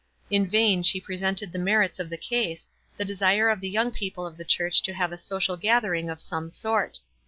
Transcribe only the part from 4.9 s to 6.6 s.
have a social gathering of some